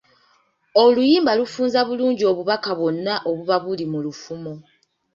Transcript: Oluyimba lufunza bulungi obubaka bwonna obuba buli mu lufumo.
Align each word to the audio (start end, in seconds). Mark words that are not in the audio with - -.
Oluyimba 0.83 1.31
lufunza 1.39 1.79
bulungi 1.87 2.23
obubaka 2.31 2.71
bwonna 2.79 3.13
obuba 3.29 3.55
buli 3.63 3.85
mu 3.91 3.99
lufumo. 4.05 4.53